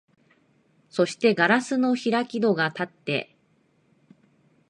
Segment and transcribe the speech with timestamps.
[0.89, 3.35] そして硝子の開き戸がたって、